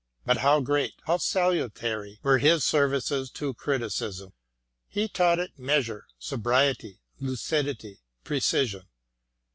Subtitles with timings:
[0.25, 4.33] But how great, how salutary were his services to criticism.
[4.87, 8.87] He taught it measure, sobriety, lucidity, precision.